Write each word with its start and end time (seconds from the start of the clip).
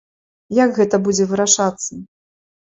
Як 0.65 0.73
гэта 0.79 0.99
будзе 1.09 1.27
вырашацца? 1.33 2.01